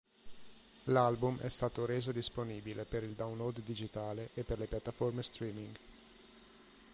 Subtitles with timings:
[0.85, 5.77] L'album è stato reso disponibile per il download digitale e per le piattaforme streaming.